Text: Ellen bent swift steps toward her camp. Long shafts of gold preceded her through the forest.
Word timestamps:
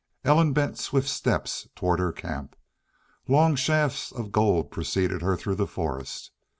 Ellen 0.23 0.51
bent 0.51 0.79
swift 0.79 1.07
steps 1.07 1.67
toward 1.75 1.99
her 1.99 2.11
camp. 2.11 2.55
Long 3.27 3.55
shafts 3.55 4.11
of 4.11 4.31
gold 4.31 4.71
preceded 4.71 5.21
her 5.21 5.37
through 5.37 5.53
the 5.57 5.67
forest. 5.67 6.31